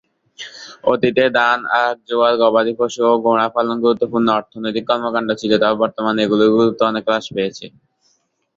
অতীতে 0.83 1.25
ধান, 1.37 1.59
আখ, 1.81 1.95
জোয়ার, 2.07 2.33
গবাদি 2.41 2.73
পশু 2.79 3.01
ও 3.07 3.23
ঘোড়া 3.25 3.47
পালন 3.55 3.75
গুরুত্বপূর্ণ 3.83 4.27
অর্থনৈতিক 4.37 4.85
কর্মকাণ্ড 4.89 5.29
ছিল, 5.41 5.51
তবে 5.61 5.75
বর্তমানে 5.81 6.19
এগুলির 6.25 6.51
গুরুত্ব 6.55 6.81
অনেক 6.91 7.03
হ্রাস 7.07 7.25
পেয়েছে। 7.35 7.65